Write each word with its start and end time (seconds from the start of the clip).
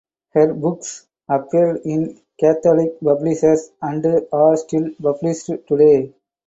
Her 0.31 0.51
books 0.51 1.05
appeared 1.29 1.81
in 1.85 2.21
Catholic 2.39 2.99
publishers 3.01 3.69
and 3.83 4.03
are 4.31 4.57
still 4.57 4.89
published 4.99 5.45
today. 5.67 6.11